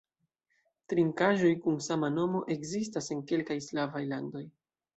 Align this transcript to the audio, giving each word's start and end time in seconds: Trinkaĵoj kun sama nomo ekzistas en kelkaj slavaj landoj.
Trinkaĵoj 0.93 1.51
kun 1.67 1.77
sama 1.89 2.11
nomo 2.15 2.43
ekzistas 2.57 3.13
en 3.17 3.25
kelkaj 3.33 3.61
slavaj 3.69 4.05
landoj. 4.15 4.47